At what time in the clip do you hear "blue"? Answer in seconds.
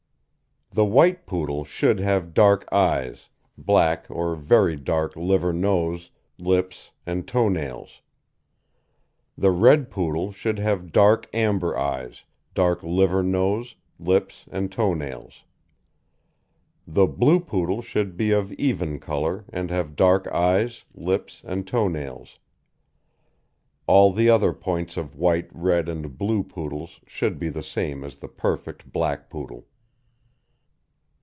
17.05-17.41, 26.17-26.43